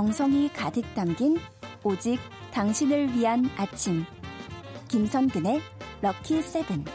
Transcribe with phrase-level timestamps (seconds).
[0.00, 1.36] 정성이 가득 담긴
[1.84, 2.18] 오직
[2.52, 4.06] 당신을 위한 아침.
[4.88, 5.60] 김선근의
[6.00, 6.86] 럭키 세븐.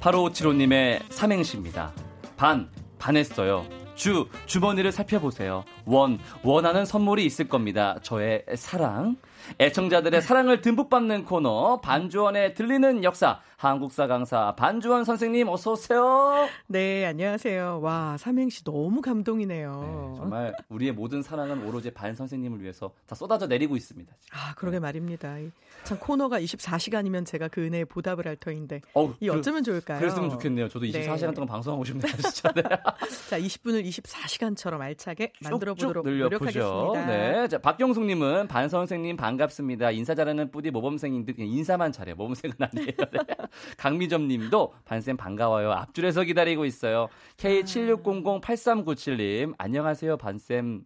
[0.00, 1.92] 8575님의 삼행시입니다.
[2.36, 3.64] 반, 반했어요.
[3.94, 5.64] 주, 주머니를 살펴보세요.
[5.86, 7.98] 원, 원하는 선물이 있을 겁니다.
[8.02, 9.16] 저의 사랑.
[9.58, 16.48] 애청자들의 사랑을 듬뿍 받는 코너 반주원의 들리는 역사 한국사 강사 반주원 선생님 어서 오세요.
[16.66, 17.80] 네, 안녕하세요.
[17.82, 20.12] 와, 삼행시 너무 감동이네요.
[20.14, 24.12] 네, 정말 우리의 모든 사랑은 오로지 반 선생님을 위해서 다 쏟아져 내리고 있습니다.
[24.20, 24.38] 지금.
[24.38, 24.80] 아, 그러게 네.
[24.80, 25.36] 말입니다.
[25.84, 29.98] 참 코너가 24시간이면 제가 그 은혜에 보답을 할 터인데 어, 이 어쩌면 그, 좋을까요?
[29.98, 30.68] 그랬으면 좋겠네요.
[30.68, 31.34] 저도 24시간 네.
[31.34, 32.52] 동안 방송하고 싶네요, 진짜.
[32.52, 32.62] 네.
[33.28, 37.06] 자, 20분을 24시간처럼 알차게 만들어 보도록 노력하겠습니다.
[37.06, 37.48] 네.
[37.48, 39.90] 자, 박경숙 님은 반 선생님 반갑습니다.
[39.90, 42.14] 인사 잘하는 뿌디 모범생인데 인사만 잘해요.
[42.16, 42.86] 모범생은 아니에요.
[43.12, 43.34] 네.
[43.76, 45.72] 강미점 님도 반쌤 반가워요.
[45.72, 47.08] 앞줄에서 기다리고 있어요.
[47.36, 50.84] K76008397 님, 안녕하세요, 반쌤.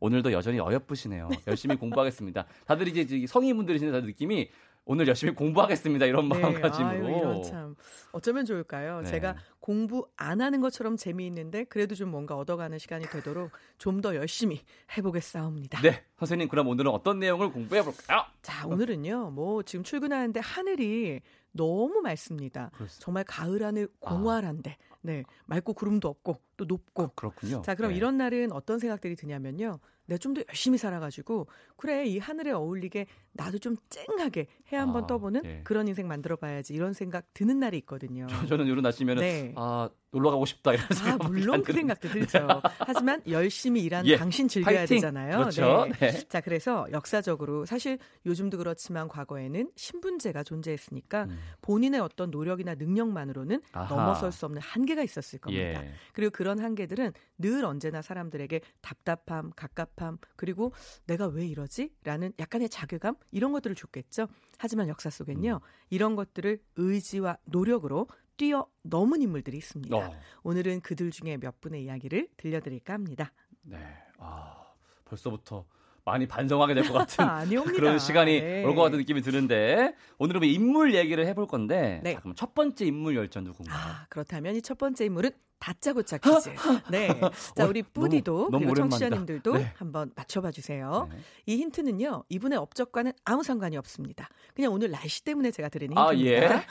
[0.00, 1.28] 오늘도 여전히 어여쁘시네요.
[1.46, 2.46] 열심히 공부하겠습니다.
[2.66, 4.50] 다들 이제 성인분들이신 다들 느낌이
[4.84, 6.06] 오늘 열심히 공부하겠습니다.
[6.06, 6.38] 이런 네.
[6.38, 7.06] 마음가짐으로.
[7.06, 7.74] 아유, 이런 참
[8.12, 9.00] 어쩌면 좋을까요?
[9.00, 9.10] 네.
[9.10, 9.34] 제가
[9.66, 14.60] 공부 안 하는 것처럼 재미있는데 그래도 좀 뭔가 얻어가는 시간이 되도록 좀 더 열심히
[14.96, 15.80] 해보겠사옵니다.
[15.80, 18.22] 네, 선생님 그럼 오늘은 어떤 내용을 공부해 볼까요?
[18.42, 19.30] 자, 오늘은요.
[19.30, 22.70] 뭐 지금 출근하는데 하늘이 너무 맑습니다.
[22.74, 23.04] 그렇습니다.
[23.04, 24.76] 정말 가을 하늘 공활한데.
[24.78, 24.96] 아.
[25.00, 27.02] 네, 맑고 구름도 없고 또 높고.
[27.04, 27.62] 아, 그렇군요.
[27.62, 27.96] 자, 그럼 네.
[27.96, 29.80] 이런 날은 어떤 생각들이 드냐면요.
[30.06, 33.06] 내가 좀 더 열심히 살아가지고 그래 이 하늘에 어울리게
[33.36, 35.60] 나도 좀 쨍하게 해 한번 아, 떠보는 네.
[35.64, 38.26] 그런 인생 만들어봐야지 이런 생각 드는 날이 있거든요.
[38.48, 39.52] 저, 는 이런 날씨면은 네.
[39.56, 41.24] 아 놀러 가고 싶다 이런 생각.
[41.24, 42.48] 아 물론 그 생각도 들죠.
[42.78, 44.96] 하지만 열심히 일한 예, 당신 즐겨야 파이팅.
[44.96, 45.38] 되잖아요.
[45.38, 45.86] 그렇죠.
[46.00, 46.10] 네.
[46.10, 46.28] 네.
[46.28, 51.38] 자 그래서 역사적으로 사실 요즘도 그렇지만 과거에는 신분제가 존재했으니까 음.
[51.60, 53.94] 본인의 어떤 노력이나 능력만으로는 아하.
[53.94, 55.84] 넘어설 수 없는 한계가 있었을 겁니다.
[55.84, 55.92] 예.
[56.12, 60.72] 그리고 그런 한계들은 늘 언제나 사람들에게 답답함, 갑갑함, 그리고
[61.06, 61.90] 내가 왜 이러지?
[62.04, 64.28] 라는 약간의 자괴감 이런 것들을 줬겠죠.
[64.58, 65.54] 하지만 역사 속엔요.
[65.54, 65.68] 음.
[65.90, 68.06] 이런 것들을 의지와 노력으로
[68.36, 69.96] 뛰어 넘은 인물들이 있습니다.
[69.96, 70.12] 어.
[70.42, 73.32] 오늘은 그들 중에 몇 분의 이야기를 들려드릴까 합니다.
[73.62, 73.78] 네.
[74.18, 74.72] 아,
[75.04, 75.66] 벌써부터
[76.06, 78.64] 많이 반성하게 될 것 같은 그런 시간이 네.
[78.64, 82.14] 올것 같은 느낌이 드는데 오늘은 뭐 인물 얘기를 해볼 건데 네.
[82.14, 83.76] 자, 그럼 첫 번째 인물 열전 누군가요?
[83.76, 86.50] 아, 그렇다면 이 첫 번째 인물은 다짜고짜 퀴즈.
[86.90, 87.08] 네.
[87.56, 89.72] 자, 우리 뿌디도 그리고 청취자님들도 네.
[89.76, 91.08] 한번 맞춰봐 주세요.
[91.10, 91.18] 네.
[91.46, 92.24] 이 힌트는요.
[92.28, 94.28] 이분의 업적과는 아무 상관이 없습니다.
[94.54, 96.46] 그냥 오늘 날씨 때문에 제가 드리는 힌트입니다.
[96.46, 96.62] 아, 예.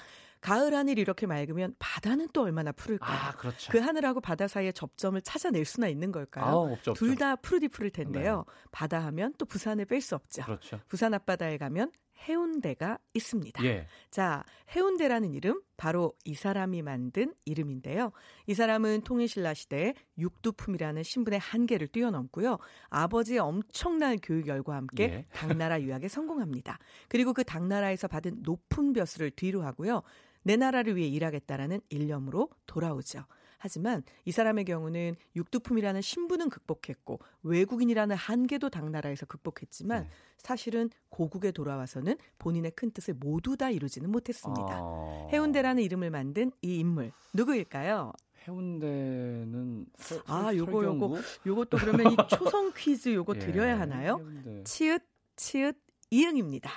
[0.45, 3.17] 가을 하늘 이렇게 맑으면 바다는 또 얼마나 푸를까요?
[3.17, 3.71] 아, 그렇죠.
[3.71, 6.77] 그 하늘하고 바다 사이의 접점을 찾아낼 수나 있는 걸까요?
[6.77, 8.45] 아, 둘다 푸르디 푸를 텐데요.
[8.47, 8.67] 네.
[8.71, 10.43] 바다 하면 또 부산을 뺄 수 없죠.
[10.43, 10.79] 그렇죠.
[10.87, 11.91] 부산 앞바다에 가면
[12.27, 13.63] 해운대가 있습니다.
[13.65, 13.87] 예.
[14.11, 14.43] 자,
[14.75, 18.11] 해운대라는 이름 바로 이 사람이 만든 이름인데요.
[18.45, 22.59] 이 사람은 통일신라 시대에 육두품이라는 신분의 한계를 뛰어넘고요.
[22.89, 25.25] 아버지의 엄청난 교육 열과 함께 예.
[25.33, 26.77] 당나라 유학에 성공합니다.
[27.09, 30.03] 그리고 그 당나라에서 받은 높은 벼슬을 뒤로 하고요.
[30.45, 33.25] 내 나라를 위해 일하겠다라는 일념으로 돌아오죠.
[33.57, 40.09] 하지만 이 사람의 경우는 육두품이라는 신분은 극복했고 외국인이라는 한계도 당나라에서 극복했지만 네.
[40.37, 44.67] 사실은 고국에 돌아와서는 본인의 큰 뜻을 모두 다 이루지는 못했습니다.
[44.69, 45.27] 아...
[45.31, 48.13] 해운대라는 이름을 만든 이 인물 누구일까요?
[48.47, 51.17] 해운대는 설, 아 요거 요거
[51.47, 54.17] 요것도 그러면 이 초성 퀴즈 요거 예, 드려야 하나요?
[54.17, 54.63] 해운대.
[54.63, 54.99] 치읓
[55.35, 55.73] 치읓
[56.11, 56.69] 이응입니다.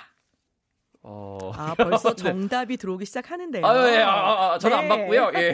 [1.01, 1.51] 어...
[1.55, 2.23] 아 벌써 네.
[2.23, 3.65] 정답이 들어오기 시작하는데요.
[3.65, 4.83] 아, 예, 아, 아, 아 저는 네.
[4.83, 5.31] 안 받고요.
[5.35, 5.53] 예,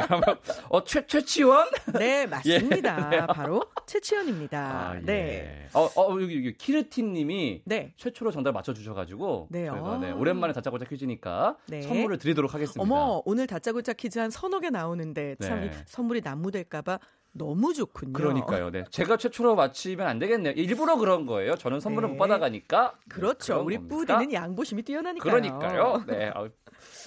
[0.69, 1.67] 어, 최 최치원?
[1.99, 3.09] 네, 맞습니다.
[3.13, 3.19] 예.
[3.21, 3.27] 네.
[3.27, 4.59] 바로 최치원입니다.
[4.59, 5.01] 아, 예.
[5.01, 5.69] 네.
[5.73, 7.93] 어, 어 여기, 여기 키르틴 님이 네.
[7.97, 10.15] 최초로 정답 맞춰주셔가지고 네, 저희가 네, 아.
[10.15, 11.81] 오랜만에 다짜고짜 퀴즈니까 네.
[11.83, 12.81] 선물을 드리도록 하겠습니다.
[12.81, 15.71] 어머, 오늘 다짜고짜 퀴즈 한 서너 개 나오는데 참 네.
[15.85, 16.99] 선물이 난무될까봐
[17.37, 18.13] 너무 좋군요.
[18.13, 18.71] 그러니까요.
[18.71, 18.85] 네.
[18.89, 20.53] 제가 최초로 맞히면 안 되겠네요.
[20.53, 21.55] 일부러 그런 거예요.
[21.55, 22.13] 저는 선물을 네.
[22.13, 22.97] 못 받아가니까.
[23.09, 23.61] 그렇죠.
[23.61, 25.31] 우리 뿌디는 양보심이 뛰어나니까요.
[25.31, 26.03] 그러니까요.
[26.07, 26.31] 네.
[26.33, 26.47] 아,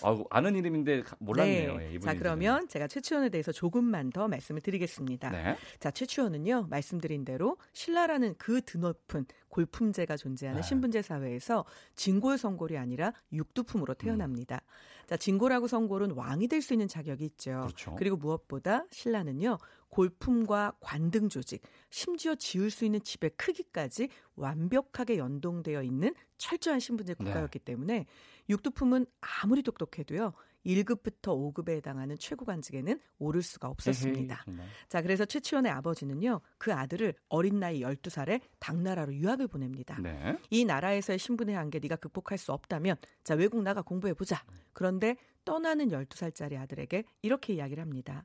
[0.03, 1.77] 아, 아는 이름인데 몰랐네요.
[1.79, 1.95] 네.
[1.95, 5.31] 예, 자, 그러면 제가 최치원에 대해서 조금만 더 말씀을 드리겠습니다.
[5.31, 5.57] 네.
[5.81, 6.67] 자, 최치원은요.
[6.69, 10.67] 말씀드린 대로 신라라는 그 드높은 골품제가 존재하는 네.
[10.67, 11.65] 신분제 사회에서
[11.95, 14.57] 진골 성골이 아니라 육두품으로 태어납니다.
[14.57, 14.98] 음.
[15.09, 17.61] 자, 진골하고 성골은 왕이 될 수 있는 자격이 있죠.
[17.63, 17.95] 그렇죠.
[17.97, 19.59] 그리고 무엇보다 신라는요.
[19.89, 27.25] 골품과 관등 조직, 심지어 지을 수 있는 집의 크기까지 완벽하게 연동되어 있는 철저한 신분제 네.
[27.25, 27.65] 국가였기 네.
[27.65, 28.07] 때문에
[28.51, 30.35] 육두품은 아무리 똑똑해도요.
[30.67, 34.45] 1급부터 5급에 해당하는 최고 관직에는 오를 수가 없었습니다.
[34.47, 34.59] 에헤이,
[34.89, 36.41] 자, 그래서 최치원의 아버지는요.
[36.59, 39.99] 그 아들을 어린 나이 12살에 당나라로 유학을 보냅니다.
[40.01, 40.39] 네.
[40.51, 44.43] 이 나라에서의 신분의 한계 네가 극복할 수 없다면 자, 외국 나가 공부해 보자.
[44.73, 48.25] 그런데 떠나는 12살짜리 아들에게 이렇게 이야기를 합니다.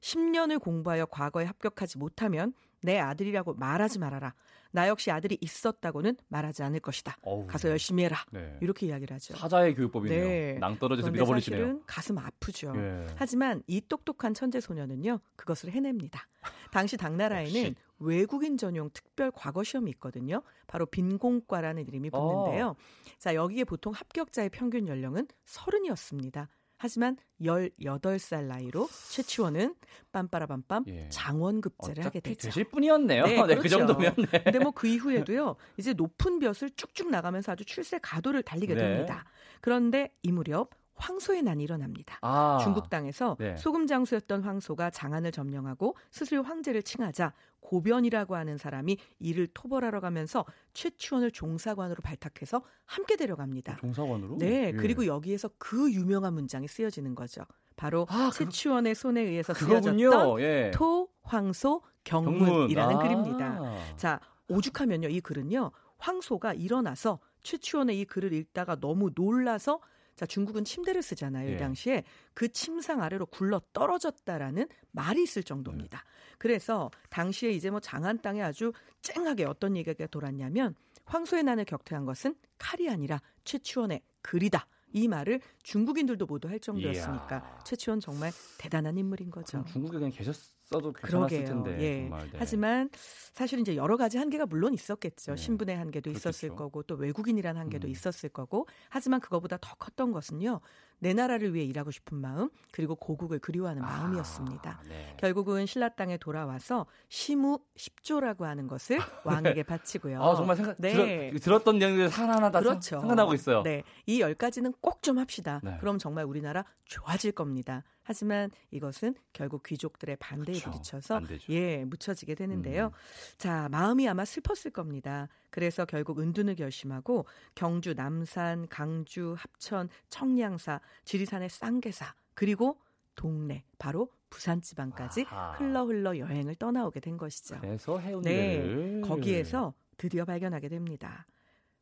[0.00, 2.52] 10년을 공부하여 과거에 합격하지 못하면
[2.84, 4.34] 내 아들이라고 말하지 말아라.
[4.70, 7.16] 나 역시 아들이 있었다고는 말하지 않을 것이다.
[7.22, 7.46] 어우.
[7.46, 8.18] 가서 열심히 해라.
[8.30, 8.58] 네.
[8.60, 9.34] 이렇게 이야기를 하죠.
[9.36, 10.24] 사자의 교육법이네요.
[10.24, 10.58] 네.
[10.78, 11.60] 그런데 밀어버리시네요.
[11.62, 12.72] 사실은 가슴 아프죠.
[12.76, 13.06] 예.
[13.16, 16.28] 하지만 이 똑똑한 천재 소녀는요 그것을 해냅니다.
[16.72, 17.74] 당시 당나라에는.
[18.00, 20.42] 외국인 전용 특별 과거 시험이 있거든요.
[20.66, 22.66] 바로 빈공과라는 이름이 붙는데요.
[22.70, 22.76] 어.
[23.18, 26.48] 자 여기에 보통 합격자의 평균 연령은 서른이었습니다.
[26.84, 29.74] 하지만 18살 나이로 최치원은
[30.12, 31.08] 빰빠라밤빰 예.
[31.08, 32.48] 장원급제를 하게 되죠.
[32.48, 33.24] 되실 뿐이었네요.
[33.24, 33.78] 네, 네, 그 그렇죠.
[33.78, 34.42] 정도면 네.
[34.44, 35.56] 근데 뭐 그 이후에도요.
[35.78, 38.80] 이제 높은 벼슬 쭉쭉 나가면서 아주 출세 가도를 달리게 네.
[38.82, 39.24] 됩니다.
[39.62, 42.18] 그런데 이 무렵 황소의 난이 일어납니다.
[42.22, 43.56] 아, 중국 땅에서 네.
[43.56, 50.44] 소금 장수였던 황소가 장안을 점령하고 스스로 황제를 칭하자 고변이라고 하는 사람이 이를 토벌하러 가면서
[50.74, 53.76] 최추원을 종사관으로 발탁해서 함께 데려갑니다.
[53.76, 54.36] 종사관으로?
[54.38, 54.72] 네, 예.
[54.72, 57.42] 그리고 여기에서 그 유명한 문장이 쓰여지는 거죠.
[57.76, 59.54] 바로 아, 그거- 최추원의 손에 의해서.
[59.54, 59.98] 쓰여졌던
[60.40, 60.70] 예.
[60.74, 62.38] 토, 황소, 경문.
[62.38, 62.98] 경문이라는 아.
[62.98, 63.96] 글입니다.
[63.96, 69.80] 자, 오죽하면요, 이 글은요, 황소가 일어나서 최추원의 이 글을 읽다가 너무 놀라서
[70.16, 71.50] 자, 중국은 침대를 쓰잖아요.
[71.50, 71.54] 예.
[71.54, 76.04] 이 당시에 그 침상 아래로 굴러 떨어졌다라는 말이 있을 정도입니다.
[76.38, 78.72] 그래서 당시에 이제 뭐 장안 땅에 아주
[79.02, 80.74] 쨍하게 어떤 얘기가 돌았냐면
[81.06, 84.66] 황소의 난을 격퇴한 것은 칼이 아니라 최추원의 글이다.
[84.92, 87.58] 이 말을 중국인들도 모두 할 정도였으니까 이야.
[87.64, 89.64] 최추원 정말 대단한 인물인 거죠.
[89.64, 90.36] 중국에 그냥 계셨
[90.72, 91.44] 어도 괜찮았을 그러게요.
[91.44, 91.82] 텐데.
[91.82, 92.00] 예.
[92.02, 92.36] 정말, 네.
[92.38, 92.90] 하지만
[93.32, 95.32] 사실 이제 여러 가지 한계가 물론 있었겠죠.
[95.34, 95.36] 네.
[95.36, 96.56] 신분의 한계도 있었을 그렇겠죠.
[96.56, 97.90] 거고 또 외국인이라는 한계도 음.
[97.90, 100.60] 있었을 거고 하지만 그거보다 더 컸던 것은요.
[101.00, 104.70] 내 나라를 위해 일하고 싶은 마음 그리고 고국을 그리워하는 마음이었습니다.
[104.70, 105.14] 아, 네.
[105.18, 110.22] 결국은 신라 땅에 돌아와서 시무 10조라고 하는 것을 왕에게 바치고요.
[110.22, 110.92] 아, 정말 생각 네.
[111.30, 112.80] 들었, 들었던 내용들 하나하나 다 그렇죠.
[112.80, 113.62] 생- 생각나고 있어요.
[113.62, 115.60] 네, 이 열 가지는 꼭 좀 합시다.
[115.62, 115.76] 네.
[115.80, 117.82] 그럼 정말 우리나라 좋아질 겁니다.
[118.04, 120.70] 하지만 이것은 결국 귀족들의 반대에 그렇죠.
[120.70, 121.20] 부딪혀서.
[121.48, 122.86] 예 묻혀지게 되는데요.
[122.86, 123.36] 음.
[123.38, 125.28] 자 마음이 아마 슬펐을 겁니다.
[125.50, 132.78] 그래서 결국 은둔을 결심하고 경주, 남산, 강주, 합천, 청량사, 지리산의 쌍계사 그리고
[133.16, 135.24] 동네 바로 부산 지방까지.
[135.58, 137.58] 흘러 흘러 여행을 떠나오게 된 것이죠.
[137.60, 141.26] 그래서 해운대를 네, 거기에서 드디어 발견하게 됩니다.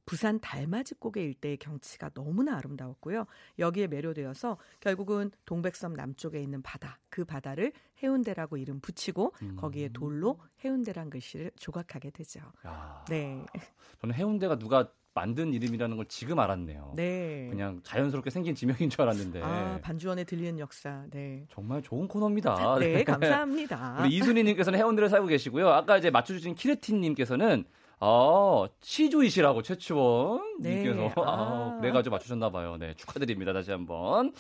[0.05, 3.27] 부산 달맞이고개 일대의 경치가 너무나 아름다웠고요.
[3.59, 7.73] 여기에 매료되어서 결국은 동백섬 남쪽에 있는 바다, 그 바다를
[8.03, 9.57] 해운대라고 이름 붙이고 음.
[9.57, 12.41] 거기에 돌로 해운대란 글씨를 조각하게 되죠.
[12.67, 13.45] 야, 네,
[14.01, 16.95] 저는 해운대가 누가 만든 이름이라는 걸 지금 알았네요.
[16.97, 17.49] 네.
[17.51, 21.05] 그냥 자연스럽게 생긴 지명인 줄 알았는데 아 반주원에 들리는 역사.
[21.11, 22.79] 네, 정말 좋은 코너입니다.
[22.79, 23.99] 네 감사합니다.
[24.01, 25.69] 우리 이순희 님께서는 해운대를 살고 계시고요.
[25.69, 27.65] 아까 이제 맞춰 주신 키르틴 님께서는
[28.05, 30.83] 어, 시조이시라고 최치원 네.
[30.83, 31.79] 님께서 아, 아.
[31.81, 32.77] 그래 가지고 맞추셨나 봐요.
[32.77, 33.53] 네, 축하드립니다.
[33.53, 34.33] 다시 한번.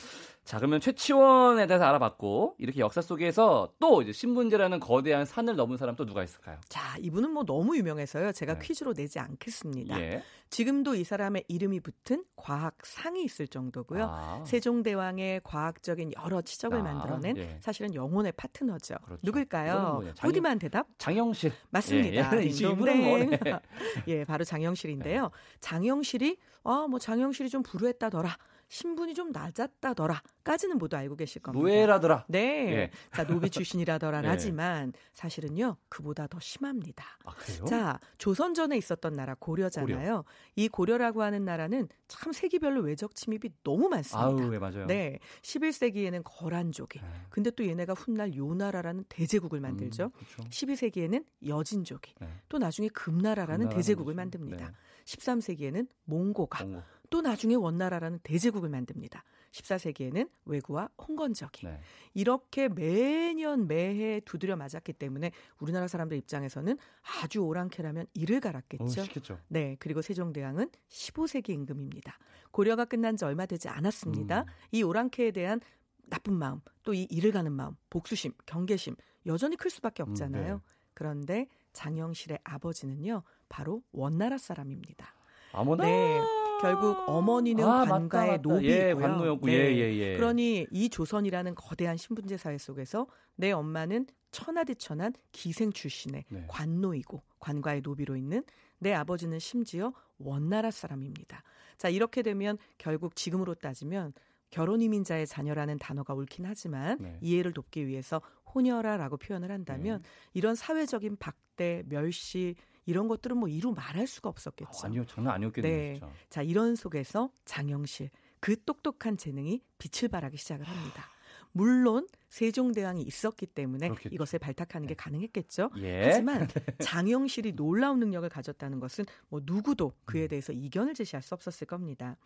[0.44, 5.94] 자, 그러면 최치원에 대해서 알아봤고, 이렇게 역사 속에서 또 이제 신문제라는 거대한 산을 넘은 사람
[5.94, 6.58] 또 누가 있을까요?
[6.68, 8.32] 자, 이분은 뭐 너무 유명해서요.
[8.32, 8.58] 제가 네.
[8.66, 10.00] 퀴즈로 내지 않겠습니다.
[10.00, 10.22] 예.
[10.50, 14.04] 지금도 이 사람의 이름이 붙은 과학상이 있을 정도고요.
[14.10, 17.58] 아, 세종대왕의 과학적인 여러 치적을 아, 만들어낸 예.
[17.60, 18.96] 사실은 영혼의 파트너죠.
[19.04, 19.20] 그렇죠.
[19.22, 20.02] 누굴까요?
[20.16, 20.88] 장영- 부디만 대답?
[20.98, 21.52] 장영실.
[21.70, 22.36] 맞습니다.
[22.36, 22.46] 예, 예.
[22.48, 23.38] 이분은 뭐, 네.
[24.08, 25.30] 예, 바로 장영실인데요.
[25.60, 28.36] 장영실이 아, 뭐 장영실이 좀 불우했다더라.
[28.72, 31.62] 신분이 좀 낮았다더라까지는 모두 알고 계실 겁니다.
[31.62, 32.25] 노예라더라.
[32.28, 32.40] 네.
[32.73, 32.90] 예.
[33.14, 34.28] 자, 노비 출신이라더라 예.
[34.32, 35.76] 하지만 사실은요.
[35.90, 37.04] 그보다 더 심합니다.
[37.26, 37.66] 아, 그래요?
[37.66, 40.25] 자, 조선 전에 있었던 나라 고려잖아요.
[40.56, 44.25] 이 고려라고 하는 나라는 참 세기별로 외적 침입이 너무 많습니다.
[44.25, 44.87] 아우, 네, 맞아요.
[44.87, 45.18] 네.
[45.42, 46.99] 11세기에는 거란족이.
[46.99, 47.06] 네.
[47.28, 50.04] 근데 또 얘네가 훗날 요나라라는 대제국을 만들죠.
[50.04, 50.49] 음, 그렇죠.
[50.49, 52.14] 12세기에는 여진족이.
[52.23, 52.28] 네.
[52.49, 54.14] 또 나중에 금나라라는 대제국을.
[54.14, 54.66] 만듭니다.
[54.66, 54.73] 네.
[55.04, 56.64] 13세기에는 몽고가.
[56.64, 56.82] 공고.
[57.12, 59.23] 또 나중에 원나라라는 대제국을 만듭니다.
[59.50, 61.66] 14세기에는 외구와 홍건적이.
[61.66, 61.78] 네.
[62.14, 66.78] 이렇게 매년 매해 두드려 맞았기 때문에 우리나라 사람들 입장에서는
[67.21, 68.88] 아주 오랑캐라면 이를 어, 갈았겠죠.
[68.88, 69.38] 시켰죠.
[69.49, 72.19] 네, 그리고 세종대왕은 15세기 임금입니다.
[72.50, 74.40] 고려가 끝난 지 얼마 되지 않았습니다.
[74.40, 74.47] 음.
[74.73, 75.61] 이 오랑캐에 대한
[76.09, 80.54] 나쁜 마음, 또 이 일을 가는 마음, 복수심, 경계심 여전히 클 수밖에 없잖아요.
[80.54, 80.61] 네.
[80.95, 85.14] 그런데 장영실의 아버지는요, 바로 원나라 사람입니다.
[85.52, 85.85] 아무나.
[85.85, 86.21] 네,
[86.62, 88.49] 결국 어머니는 아, 관가의 맞다, 맞다.
[88.49, 88.73] 노비고요.
[88.73, 89.47] 예, 관노였고.
[89.47, 89.52] 네.
[89.52, 90.16] 예, 예, 예.
[90.16, 96.45] 그러니 이 조선이라는 거대한 신분제 사회 속에서 내 엄마는 천하디천한 기생 출신의 네.
[96.49, 98.45] 관노이고 관과의 노비로 있는
[98.78, 101.42] 내 아버지는 심지어 원나라 사람입니다.
[101.76, 104.12] 자 이렇게 되면 결국 지금으로 따지면
[104.50, 107.19] 결혼 이민자의 자녀라는 단어가 옳긴 하지만 네.
[107.21, 108.21] 이해를 돕기 위해서
[108.54, 110.09] 호녀라라고 표현을 한다면 네.
[110.35, 112.54] 이런 사회적인 박대, 멸시
[112.86, 114.70] 이런 것들은 뭐 이루 말할 수가 없었겠죠.
[114.82, 115.94] 아, 아니요, 장난 아니었겠네요, 네.
[115.94, 116.12] 진짜.
[116.28, 118.10] 자, 이런 속에서 장영실
[118.40, 121.04] 그 똑똑한 재능이 빛을 발하기 시작을 합니다.
[121.52, 124.14] 물론 세종대왕이 있었기 때문에 그렇겠죠.
[124.14, 125.71] 이것을 발탁하는 게 가능했겠죠.
[125.78, 126.04] 예.
[126.04, 126.49] 하지만
[126.82, 132.16] 장영실이 놀라운 능력을 가졌다는 것은 뭐 누구도 그에 대해서 이견을 제시할 수 없었을 겁니다.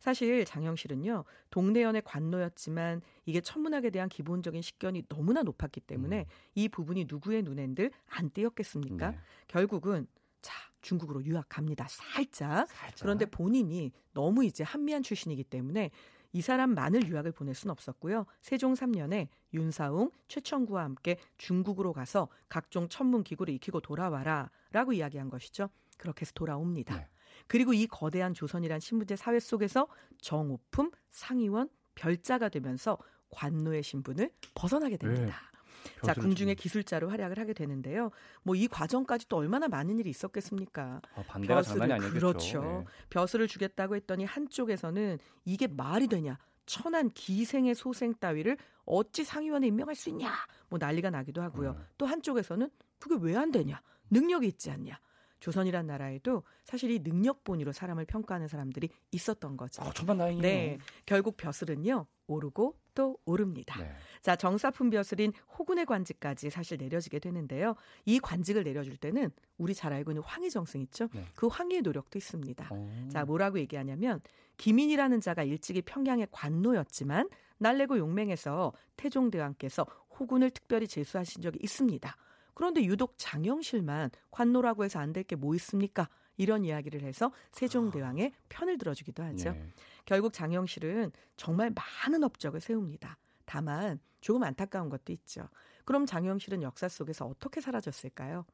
[0.00, 6.24] 사실 장영실은요 동대연의 관노였지만 이게 천문학에 대한 기본적인 식견이 너무나 높았기 때문에 음.
[6.54, 9.12] 이 부분이 누구의 눈엔들 안 띄었겠습니까?
[9.12, 9.18] 네.
[9.48, 10.06] 결국은
[10.42, 11.86] 자 중국으로 유학 갑니다.
[11.88, 12.68] 살짝.
[12.68, 13.00] 살짝.
[13.00, 15.90] 그런데 본인이 너무 이제 한미한 출신이기 때문에
[16.34, 18.26] 이 사람만을 유학을 보낼 수는 없었고요.
[18.42, 25.70] 세종 3년에 윤사웅, 최청구와 함께 중국으로 가서 각종 천문 기구를 익히고 돌아와라라고 이야기한 것이죠.
[25.96, 26.96] 그렇게 해서 돌아옵니다.
[26.96, 27.08] 네.
[27.46, 29.86] 그리고 이 거대한 조선이란 신분제 사회 속에서
[30.20, 32.98] 정오품, 상의원, 별자가 되면서
[33.30, 35.36] 관노의 신분을 벗어나게 됩니다.
[36.02, 38.10] 자, 벼슬을 궁중의 주는- 기술자로 활약을 하게 되는데요.
[38.42, 41.00] 뭐 이 과정까지 또 얼마나 많은 일이 있었겠습니까?
[41.14, 42.14] 아, 반대가 장난이 아니겠죠.
[42.14, 42.62] 그렇죠.
[42.62, 42.84] 네.
[43.10, 46.38] 벼슬을 주겠다고 했더니 한쪽에서는 이게 말이 되냐?
[46.66, 50.32] 천한 기생의 소생 따위를 어찌 상위원에 임명할 수 있냐?
[50.68, 51.70] 뭐 난리가 나기도 하고요.
[51.72, 51.86] 음.
[51.98, 53.82] 또 한쪽에서는 그게 왜 안 되냐?
[54.10, 54.98] 능력이 있지 않냐?
[55.44, 59.82] 조선이란 나라에도 사실 이 능력 본위로 사람을 평가하는 사람들이 있었던 거죠.
[59.82, 60.50] 어, 천만 다행이네요.
[60.50, 63.78] 네, 결국 벼슬은요 오르고 또 오릅니다.
[63.78, 63.92] 네.
[64.22, 67.74] 자, 정사품 벼슬인 호군의 관직까지 사실 내려지게 되는데요.
[68.06, 71.08] 이 관직을 내려줄 때는 우리 잘 알고 있는 황희 정승 있죠?
[71.12, 71.26] 네.
[71.34, 72.66] 그 황희의 노력도 있습니다.
[72.70, 73.08] 어.
[73.12, 74.22] 자, 뭐라고 얘기하냐면
[74.56, 79.84] 기민이라는 자가 일찍이 평양의 관노였지만 날래고 용맹해서 태종대왕께서
[80.18, 82.16] 호군을 특별히 제수하신 적이 있습니다.
[82.54, 86.08] 그런데 유독 장영실만 관노라고 해서 안 될 게 뭐 있습니까?
[86.36, 89.52] 이런 이야기를 해서 세종대왕의 편을 들어주기도 하죠.
[89.52, 89.68] 네.
[90.04, 91.72] 결국 장영실은 정말
[92.04, 93.18] 많은 업적을 세웁니다.
[93.44, 95.48] 다만 조금 안타까운 것도 있죠.
[95.84, 98.46] 그럼 장영실은 역사 속에서 어떻게 사라졌을까요?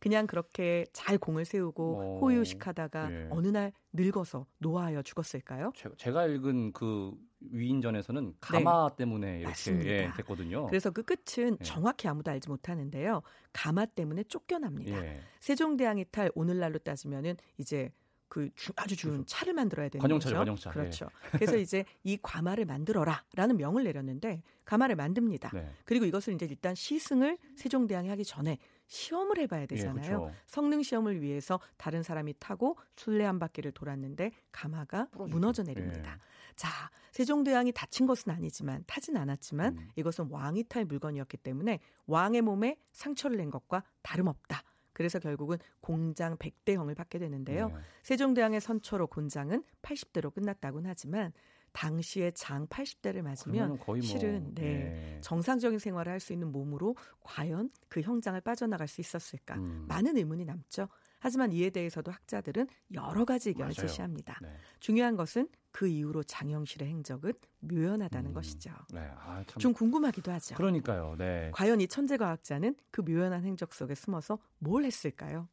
[0.00, 3.26] 그냥 그렇게 잘 공을 세우고 어, 호의호식하다가 예.
[3.30, 5.72] 어느 날 늙어서 노화하여 죽었을까요?
[5.74, 9.86] 제- 제가 읽은 그 위인전에서는 가마 때문에 이렇게 네.
[9.86, 10.66] 예, 됐거든요.
[10.66, 11.64] 그래서 그 끝은 예.
[11.64, 13.22] 정확히 아무도 알지 못하는데요.
[13.52, 15.04] 가마 때문에 쫓겨납니다.
[15.04, 15.20] 예.
[15.40, 17.90] 세종대왕이 탈 오늘날로 따지면은 이제
[18.28, 19.26] 그 주- 아주 좋은 그렇죠.
[19.26, 20.40] 차를 만들어야 되는 관용차죠, 거죠.
[20.40, 20.70] 관용차.
[20.70, 20.72] 예.
[20.74, 21.08] 그렇죠.
[21.32, 25.50] 그래서 이제 이 과마를 만들어라라는 명을 내렸는데 가마를 만듭니다.
[25.52, 25.70] 네.
[25.84, 30.20] 그리고 이것을 이제 일단 시승을 세종대왕이 하기 전에 시험을 해봐야 예, 되잖아요.
[30.20, 30.34] 그렇죠.
[30.46, 35.34] 성능 시험을 위해서 다른 사람이 타고 순례 한 바퀴를 돌았는데 가마가 부러지죠.
[35.34, 36.18] 무너져 내립니다.
[36.56, 36.68] 자,
[37.12, 39.88] 세종대왕이 다친 것은 아니지만 타진 않았지만 음.
[39.96, 44.62] 이것은 왕이 탈 물건이었기 때문에 왕의 몸에 상처를 낸 것과 다름없다.
[44.98, 47.68] 그래서 결국은 공장 100대형을 받게 되는데요.
[47.68, 47.74] 네.
[48.02, 51.32] 세종대왕의 선처로 곤장은 80대로 끝났다고는 하지만
[51.70, 54.64] 당시에 장 80대를 맞으면 뭐 실은 네.
[54.64, 55.20] 예.
[55.20, 59.54] 정상적인 생활을 할 수 있는 몸으로 과연 그 형장을 빠져나갈 수 있었을까?
[59.54, 59.84] 음.
[59.86, 60.88] 많은 의문이 남죠.
[61.20, 63.86] 하지만 이에 대해서도 학자들은 여러 가지 의견을 맞아요.
[63.88, 64.38] 제시합니다.
[64.42, 64.48] 네.
[64.80, 68.34] 중요한 것은 그 이후로 장영실의 행적은 묘연하다는 음.
[68.34, 68.70] 것이죠.
[68.92, 69.00] 네.
[69.18, 69.58] 아, 참.
[69.60, 70.54] 좀 궁금하기도 하죠.
[70.56, 71.14] 그러니까요.
[71.18, 71.50] 네.
[71.54, 75.48] 과연 이 천재 과학자는 그 묘연한 행적 속에 숨어서 뭘 했을까요?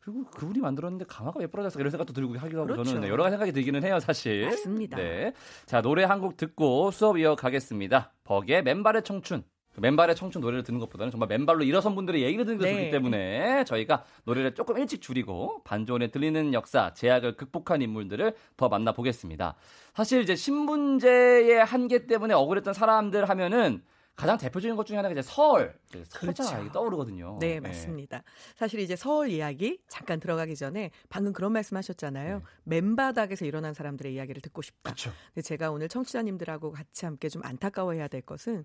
[0.00, 2.84] 그리고 그분이 만들었는데 강화가 왜 부러졌을까 이런 생각도 들고 하기도 하고 그렇죠.
[2.84, 4.46] 저는 네, 여러 가지 생각이 들기는 해요 사실.
[4.46, 4.96] 맞습니다.
[4.96, 5.32] 네.
[5.66, 8.14] 자 노래 한 곡 듣고 수업 이어가겠습니다.
[8.24, 9.44] 버기의 맨발의 청춘.
[9.76, 12.72] 그 맨발의 청춘 노래를 듣는 것보다는 정말 맨발로 일어선 분들의 얘기를 듣는 게 네.
[12.72, 19.54] 좋기 때문에 저희가 노래를 조금 일찍 줄이고 반주원에 들리는 역사, 제약을 극복한 인물들을 더 만나보겠습니다.
[19.92, 23.82] 사실 이제 신분제의 한계 때문에 억울했던 사람들 하면은
[24.14, 26.62] 가장 대표적인 것 중에 하나가 이제 서울, 서자 그렇죠.
[26.62, 27.36] 이게 떠오르거든요.
[27.38, 28.22] 네, 맞습니다.
[28.54, 32.38] 사실 이제 서울 이야기 잠깐 들어가기 전에 방금 그런 말씀하셨잖아요.
[32.38, 32.80] 네.
[32.80, 34.84] 맨바닥에서 일어난 사람들의 이야기를 듣고 싶다.
[34.84, 35.12] 그렇죠.
[35.34, 38.64] 근데 제가 오늘 청취자님들하고 같이 함께 좀 안타까워해야 될 것은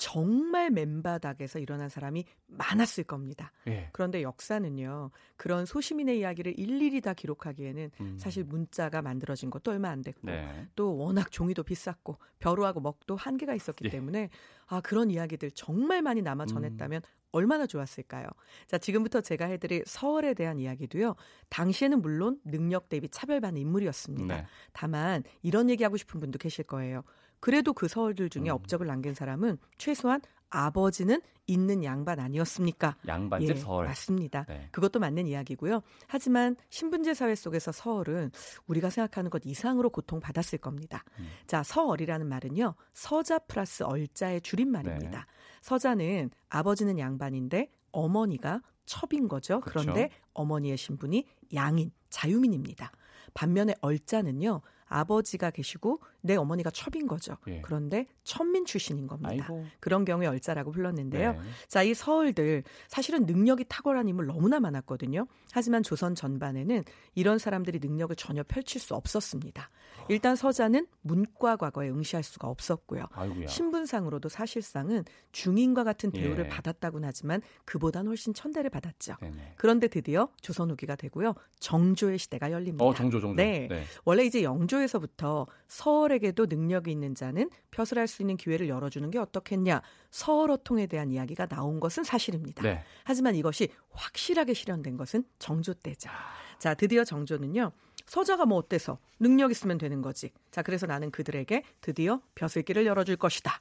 [0.00, 3.52] 정말 맨바닥에서 일어난 사람이 많았을 겁니다.
[3.66, 3.90] 예.
[3.92, 8.16] 그런데 역사는요, 그런 소시민의 이야기를 일일이 다 기록하기에는 음.
[8.18, 10.66] 사실 문자가 만들어진 것도 얼마 안 됐고, 네.
[10.74, 13.88] 또 워낙 종이도 비쌌고, 벼루하고 먹도 한계가 있었기 예.
[13.90, 14.30] 때문에,
[14.70, 18.26] 아, 그런 이야기들 정말 많이 남아 전했다면 얼마나 좋았을까요?
[18.68, 21.16] 자, 지금부터 제가 해드릴 서울에 대한 이야기도요,
[21.48, 24.36] 당시에는 물론 능력 대비 차별받는 인물이었습니다.
[24.36, 24.46] 네.
[24.72, 27.02] 다만 이런 얘기하고 싶은 분도 계실 거예요.
[27.40, 28.50] 그래도 그 서울들 중에 음.
[28.50, 32.96] 업적을 남긴 사람은 최소한 아버지는 있는 양반 아니었습니까?
[33.06, 33.86] 양반집 예, 서울.
[33.86, 34.44] 맞습니다.
[34.48, 34.68] 네.
[34.70, 35.82] 그것도 맞는 이야기고요.
[36.06, 38.30] 하지만 신분제 사회 속에서 서울은
[38.66, 41.02] 우리가 생각하는 것 이상으로 고통받았을 겁니다.
[41.18, 41.28] 음.
[41.46, 42.74] 자, 서얼이라는 말은요.
[42.92, 45.18] 서자 플러스 얼자의 줄임말입니다.
[45.18, 45.24] 네.
[45.62, 49.60] 서자는 아버지는 양반인데 어머니가 첩인 거죠.
[49.60, 49.90] 그렇죠.
[49.92, 52.92] 그런데 어머니의 신분이 양인, 자유민입니다.
[53.34, 54.62] 반면에 얼자는요.
[54.86, 57.36] 아버지가 계시고 내 어머니가 첩인 거죠.
[57.48, 57.60] 예.
[57.62, 59.30] 그런데 천민 출신인 겁니다.
[59.30, 59.64] 아이고.
[59.80, 61.32] 그런 경우에 열자라고 불렀는데요.
[61.32, 61.38] 네.
[61.68, 65.26] 자, 이 서울들 사실은 능력이 탁월한 인물 너무나 많았거든요.
[65.52, 66.84] 하지만 조선 전반에는
[67.14, 69.70] 이런 사람들이 능력을 전혀 펼칠 수 없었습니다.
[70.08, 73.06] 일단 서자는 문과 과거에 응시할 수가 없었고요.
[73.12, 73.46] 아이고야.
[73.46, 76.48] 신분상으로도 사실상은 중인과 같은 대우를 예.
[76.48, 79.16] 받았다고는 하지만 그보단 훨씬 천대를 받았죠.
[79.20, 79.54] 네네.
[79.56, 81.34] 그런데 드디어 조선 후기가 되고요.
[81.60, 82.84] 정조의 시대가 열립니다.
[82.84, 83.36] 어 정조 정조.
[83.36, 83.68] 네.
[84.04, 89.18] 원래 이제 영조에서부터 서 얼에게도 능력이 있는 자는 벼슬 할 수 있는 기회를 열어주는 게
[89.18, 89.82] 어떻겠냐.
[90.10, 92.62] 서얼어통에 대한 이야기가 나온 것은 사실입니다.
[92.62, 92.82] 네.
[93.04, 96.10] 하지만 이것이 확실하게 실현된 것은 정조 때죠.
[96.58, 97.70] 자, 드디어 정조는요.
[98.06, 100.32] 서자가 뭐 어때서 능력 있으면 되는 거지.
[100.50, 103.60] 자, 그래서 나는 그들에게 드디어 벼슬길을 열어줄 것이다.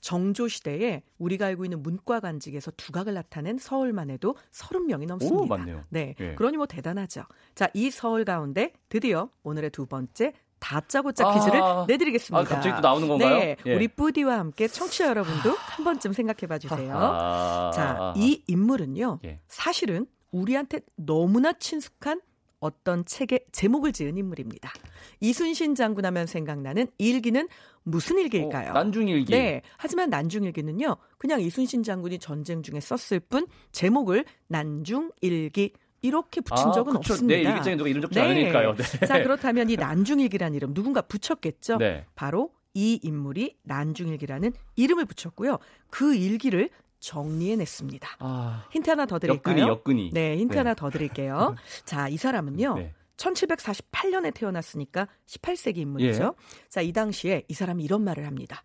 [0.00, 5.40] 정조 시대에 우리가 알고 있는 문과 관직에서 두각을 나타낸 서울만 해도 30명이 넘습니다.
[5.40, 5.84] 오 맞네요.
[5.88, 6.14] 네.
[6.20, 6.34] 예.
[6.34, 7.24] 그러니 뭐 대단하죠.
[7.54, 12.38] 자, 이 서울 가운데 드디어 오늘의 두 번째 다짜고짜 퀴즈를 아, 내드리겠습니다.
[12.38, 13.38] 아 갑자기 또 나오는 건가요?
[13.38, 13.56] 네.
[13.66, 13.74] 예.
[13.74, 16.96] 우리 뿌디와 함께 청취자 여러분도 한 번쯤 생각해 봐 주세요.
[16.96, 19.20] 아, 자, 이 인물은요.
[19.24, 19.40] 예.
[19.48, 22.20] 사실은 우리한테 너무나 친숙한
[22.58, 24.72] 어떤 책의 제목을 지은 인물입니다.
[25.20, 27.48] 이순신 장군 하면 생각나는 일기는
[27.82, 28.70] 무슨 일기일까요?
[28.70, 29.30] 어, 난중일기.
[29.30, 29.62] 네.
[29.76, 30.96] 하지만 난중일기는요.
[31.18, 35.72] 그냥 이순신 장군이 전쟁 중에 썼을 뿐 제목을 난중일기
[36.06, 37.12] 이렇게 붙인 아, 적은 그쵸.
[37.14, 37.36] 없습니다.
[37.36, 38.24] 네, 일기장에 누가 이름 적지 네.
[38.24, 38.74] 않으니까요.
[38.74, 39.06] 네.
[39.06, 41.78] 자, 그렇다면 이 난중일기라는 이름 누군가 붙였겠죠?
[41.78, 42.06] 네.
[42.14, 45.58] 바로 이 인물이 난중일기라는 이름을 붙였고요.
[45.90, 46.70] 그 일기를
[47.00, 48.08] 정리해냈습니다.
[48.18, 49.54] 아, 힌트 하나 더 드릴까요?
[49.54, 50.10] 역근이 역근이.
[50.12, 50.58] 네, 힌트 네.
[50.58, 51.56] 하나 더 드릴게요.
[51.84, 52.74] 자, 이 사람은요.
[52.74, 52.94] 네.
[53.16, 56.34] 1748년에 태어났으니까 18세기 인물이죠.
[56.36, 56.68] 예.
[56.68, 58.62] 자, 이 당시에 이 사람이 이런 말을 합니다.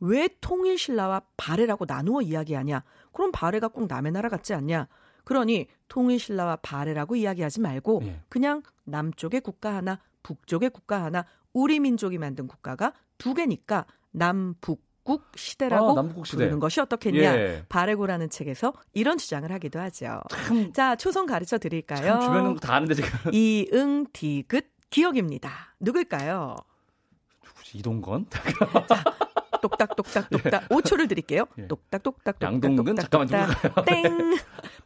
[0.00, 2.82] 왜 통일신라와 바레라고 나누어 이야기하냐?
[3.12, 4.88] 그럼 바레가 꼭 남의 나라 같지 않냐?
[5.24, 8.20] 그러니 통일신라와 바레라고 이야기하지 말고 예.
[8.28, 15.98] 그냥 남쪽의 국가 하나, 북쪽의 국가 하나, 우리 민족이 만든 국가가 두 개니까 남북국 시대라고
[15.98, 16.38] 아, 시대.
[16.38, 17.20] 부르는 것이 어떻겠냐?
[17.36, 17.64] 예.
[17.68, 20.20] 바레고라는 책에서 이런 주장을 하기도 하죠.
[20.30, 22.04] 참, 자, 초성 가르쳐 드릴까요?
[22.04, 25.74] 참 주변은 다 아는데 지금 이응 디귿 기억입니다.
[25.80, 26.56] 누굴까요?
[27.44, 27.78] 누구지?
[27.78, 28.26] 이동건?
[29.60, 31.46] 똑딱 똑딱 똑딱 5초를 드릴게요.
[31.58, 31.66] 예.
[31.66, 32.96] 똑딱 똑딱 똑딱 양동근?
[32.96, 34.36] 잠깐만, 똑딱, 땡.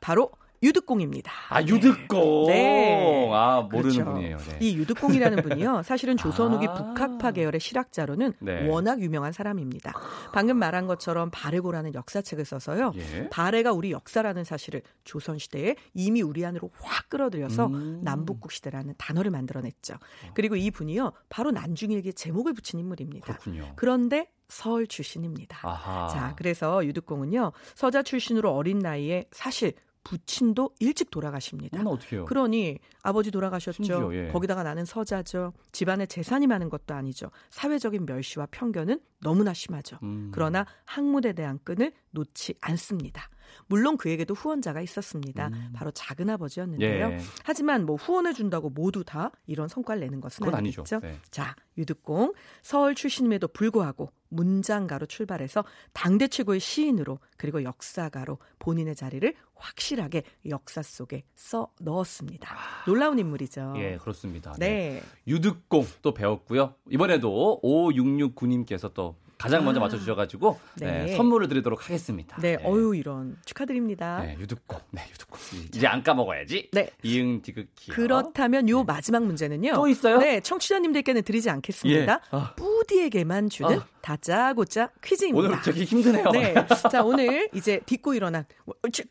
[0.00, 0.30] 바로
[0.62, 1.30] 유득공입니다.
[1.50, 2.46] 아 유득공.
[2.46, 3.28] 네.
[3.30, 4.04] 아 모르는 그렇죠.
[4.12, 4.38] 분이에요.
[4.38, 4.58] 네.
[4.60, 5.82] 이 유득공이라는 분이요.
[5.82, 6.72] 사실은 조선 후기 아.
[6.72, 8.66] 북학파 계열의 실학자로는 네.
[8.66, 9.92] 워낙 유명한 사람입니다.
[10.32, 12.92] 방금 말한 것처럼 바레고라는 역사책을 써서요.
[12.96, 13.28] 예.
[13.28, 18.00] 바레가 우리 역사라는 사실을 조선 시대에 이미 우리 안으로 확 끌어들여서 음.
[18.02, 19.96] 남북국 시대라는 단어를 만들어냈죠.
[20.32, 21.12] 그리고 이 분이요.
[21.28, 23.26] 바로 난중일기의 제목을 붙인 인물입니다.
[23.26, 23.72] 그렇군요.
[23.76, 25.58] 그런데 서울 출신입니다.
[25.62, 26.08] 아하.
[26.08, 27.52] 자, 그래서 유득공은요.
[27.74, 29.72] 서자 출신으로 어린 나이에 사실
[30.04, 31.82] 부친도 일찍 돌아가십니다.
[31.84, 32.26] 어떻게요?
[32.26, 33.72] 그러니 아버지 돌아가셨죠.
[33.72, 34.28] 심지어, 예.
[34.28, 35.54] 거기다가 나는 서자죠.
[35.72, 37.30] 집안에 재산이 많은 것도 아니죠.
[37.50, 39.98] 사회적인 멸시와 편견은 너무나 심하죠.
[40.02, 40.30] 음.
[40.32, 43.28] 그러나 학문에 대한 끈을 놓지 않습니다.
[43.66, 45.48] 물론 그에게도 후원자가 있었습니다.
[45.48, 45.70] 음.
[45.74, 47.06] 바로 작은 아버지였는데요.
[47.10, 47.18] 예.
[47.42, 50.84] 하지만 뭐 후원해 준다고 모두 다 이런 성과를 내는 것은 아니죠.
[51.00, 51.18] 네.
[51.30, 60.22] 자, 유득공 서울 출신임에도 불구하고 문장가로 출발해서 당대 최고의 시인으로 그리고 역사가로 본인의 자리를 확실하게
[60.48, 62.54] 역사 속에 써 넣었습니다.
[62.86, 63.74] 놀라운 인물이죠.
[63.76, 64.54] 예, 그렇습니다.
[64.58, 65.02] 네.
[65.26, 66.74] 유득공 또 배웠고요.
[66.90, 69.84] 이번에도 5669님께서 또 가장 먼저 아.
[69.84, 71.04] 맞춰주셔가지고 네.
[71.04, 72.36] 네, 선물을 드리도록 하겠습니다.
[72.40, 74.22] 네, 어유 이런 축하드립니다.
[74.22, 74.80] 네, 유득공.
[74.90, 75.38] 네, 유득공.
[75.74, 76.70] 이제 안 까먹어야지.
[76.72, 76.90] 네.
[77.02, 77.90] 이응 디귿기.
[77.90, 79.74] 그렇다면 요 마지막 문제는요.
[79.74, 80.18] 또 있어요?
[80.18, 82.12] 네, 청취자님들께는 드리지 않겠습니다.
[82.12, 82.18] 예.
[82.30, 82.54] 아.
[82.56, 83.86] 뿌디에게만 주는 아.
[84.04, 85.48] 다짜고짜 퀴즈입니다.
[85.48, 86.30] 오늘 되게 힘드네요.
[86.30, 86.54] 네.
[86.92, 88.44] 자, 오늘 이제 딛고 일어난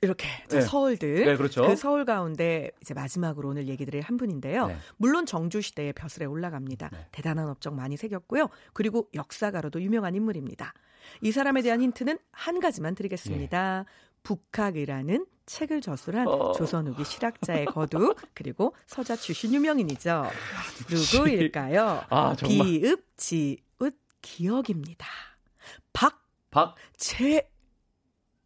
[0.01, 0.61] 이렇게 자, 네.
[0.61, 1.25] 서울들.
[1.25, 1.65] 네, 그렇죠.
[1.65, 4.67] 그 서울 가운데 이제 마지막으로 오늘 얘기 드릴 한 분인데요.
[4.67, 4.77] 네.
[4.97, 6.89] 물론 정조 시대에 벼슬에 올라갑니다.
[6.91, 7.07] 네.
[7.11, 8.49] 대단한 업적 많이 새겼고요.
[8.73, 10.73] 그리고 역사가로도 유명한 인물입니다.
[11.21, 13.85] 이 사람에 대한 힌트는 한 가지만 드리겠습니다.
[14.23, 16.51] 북학이라는 책을 저술한 어.
[16.53, 20.29] 조선 후기 실학자의 거두 그리고 서자 출신 유명인이죠.
[20.89, 22.05] 누구일까요?
[22.09, 22.67] 아, 정말.
[22.67, 25.05] 비읍 지읒 기억입니다.
[26.53, 27.49] 박재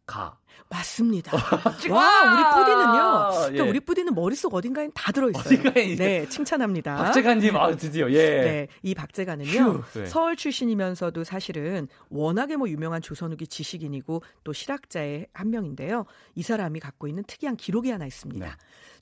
[0.06, 0.38] 가.
[0.70, 1.32] 맞습니다.
[1.90, 3.56] 와, 우리 뿌디는요.
[3.56, 3.68] 예.
[3.68, 5.42] 우리 뿌디는 머릿속 어딘가에 다 들어있어요.
[5.42, 6.96] 어딘가에 네, 칭찬합니다.
[6.96, 8.42] 박재관님, 아, 드디어, 예.
[8.42, 9.50] 네, 이 박재가는요.
[9.50, 10.06] 휴, 네.
[10.06, 16.04] 서울 출신이면서도 사실은 워낙에 뭐 유명한 조선 후기 지식인이고 또 실학자의 한 명인데요.
[16.34, 18.46] 이 사람이 갖고 있는 특이한 기록이 하나 있습니다.
[18.46, 18.52] 네.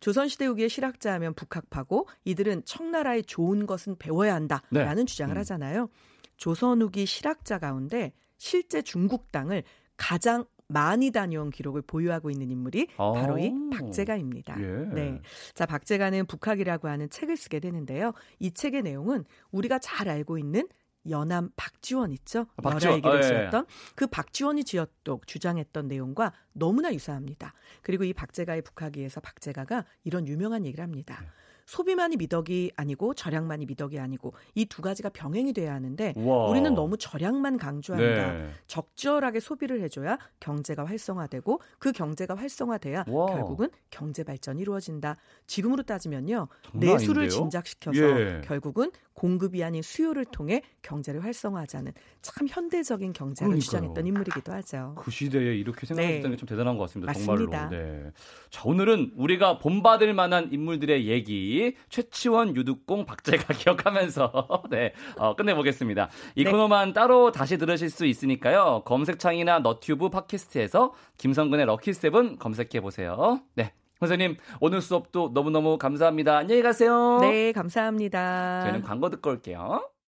[0.00, 5.10] 조선 시대 후기의 실학자 하면 북학파고 이들은 청나라의 좋은 것은 배워야 한다 라는 네.
[5.10, 5.40] 주장을 음.
[5.40, 5.88] 하잖아요.
[6.36, 9.64] 조선 후기 실학자 가운데 실제 중국 땅을
[9.96, 14.56] 가장 많이 다녀온 기록을 보유하고 있는 인물이 바로 이 박재가입니다.
[14.60, 14.66] 예.
[14.94, 15.20] 네.
[15.54, 18.12] 자, 박재가는 북학이라고 하는 책을 쓰게 되는데요.
[18.38, 20.68] 이 책의 내용은 우리가 잘 알고 있는
[21.08, 22.46] 연암 박지원 있죠?
[22.56, 22.82] 아, 박지원.
[22.82, 23.92] 여라 얘기를 아, 지었던 예.
[23.94, 27.52] 그 박지원이 지었던 주장했던 내용과 너무나 유사합니다.
[27.82, 31.20] 그리고 이 박재가의 북학기에서 박재가가 이런 유명한 얘기를 합니다.
[31.22, 31.45] 예.
[31.66, 36.48] 소비만이 미덕이 아니고 절약만이 미덕이 아니고 이 두 가지가 병행이 돼야 하는데 우와.
[36.50, 38.32] 우리는 너무 절약만 강조한다.
[38.32, 38.50] 네.
[38.66, 43.26] 적절하게 소비를 해줘야 경제가 활성화되고 그 경제가 활성화돼야 우와.
[43.32, 45.16] 결국은 경제 발전이 이루어진다.
[45.46, 47.28] 지금으로 따지면요 내수를 아닌데요?
[47.28, 48.40] 진작시켜서 예.
[48.44, 53.60] 결국은 공급이 아닌 수요를 통해 경제를 활성화하자는 참 현대적인 경제를 그러니까요.
[53.64, 54.94] 주장했던 인물이기도 하죠.
[54.98, 56.30] 그 시대에 이렇게 생각했다는 네.
[56.36, 57.12] 게좀 대단한 것 같습니다.
[57.12, 57.68] 맞습니다.
[57.68, 57.70] 정말로.
[57.70, 58.10] 네.
[58.50, 61.55] 자 오늘은 우리가 본받을 만한 인물들의 얘기
[61.88, 66.08] 최치원, 유득공, 박재가 기억하면서 네 어, 끝내보겠습니다.
[66.34, 66.50] 이 네.
[66.50, 68.82] 코너만 따로 다시 들으실 수 있으니까요.
[68.84, 73.40] 검색창이나 너튜브 팟캐스트에서 김성근의 럭키세븐 검색해 보세요.
[73.54, 73.72] 네.
[73.98, 76.36] 선생님, 오늘 수업도 너무너무 감사합니다.
[76.36, 77.18] 안녕히 가세요.
[77.22, 78.60] 네, 감사합니다.
[78.64, 79.88] 저희는 광고 듣고 올게요.